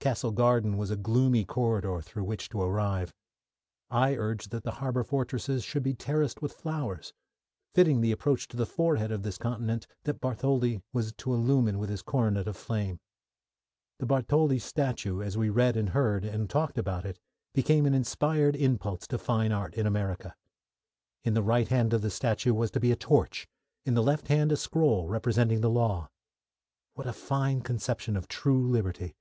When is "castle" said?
0.00-0.32